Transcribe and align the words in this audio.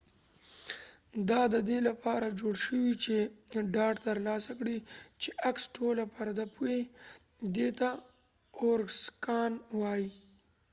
دا 1.29 1.41
د 1.53 1.55
دې 1.69 1.79
لپاره 1.87 2.35
جوړ 2.39 2.53
شوي 2.65 2.93
چې 3.03 3.15
ډاډ 3.75 3.95
ترلاسه 4.07 4.51
کړي 4.59 4.77
چې 5.21 5.29
عکس 5.49 5.63
ټوله 5.75 6.03
پرده 6.13 6.45
پوښي 6.55 6.81
دې 7.55 7.69
ته 7.79 7.89
اوورسکان 8.61 9.51
وایي 9.81 10.09